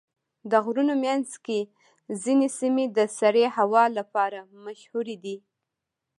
د 0.51 0.53
غرونو 0.65 0.93
منځ 1.05 1.29
کې 1.45 1.59
ځینې 2.23 2.47
سیمې 2.59 2.85
د 2.97 2.99
سړې 3.19 3.45
هوا 3.57 3.83
لپاره 3.97 4.39
مشهوره 4.65 5.15
دي. 5.23 5.37